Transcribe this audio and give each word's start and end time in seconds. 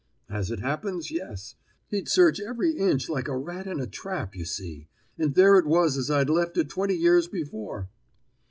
"As 0.31 0.49
it 0.49 0.61
happens, 0.61 1.11
yes; 1.11 1.53
he'd 1.89 2.09
search 2.09 2.39
every 2.39 2.71
inch 2.71 3.07
like 3.07 3.27
a 3.27 3.37
rat 3.37 3.67
in 3.67 3.79
a 3.79 3.85
trap, 3.85 4.33
you 4.35 4.45
see; 4.45 4.87
and 5.19 5.35
there 5.35 5.59
it 5.59 5.67
was 5.67 5.95
as 5.95 6.09
I'd 6.09 6.27
left 6.27 6.57
it 6.57 6.69
twenty 6.69 6.95
years 6.95 7.27
before." 7.27 7.87